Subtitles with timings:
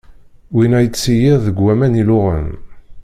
[0.53, 2.49] Winna yettseyyiḍ deg aman illuɣen.